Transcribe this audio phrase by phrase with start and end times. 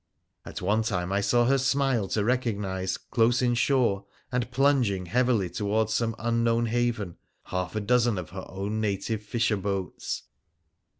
[0.45, 5.47] At one time I saw her smile to recognise, close in shore, and plunging heavily
[5.47, 10.23] towards some unknown haven, half a dozen of her own native fisher boats.